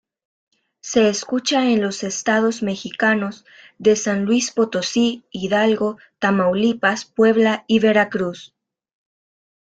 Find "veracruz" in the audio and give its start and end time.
7.77-8.55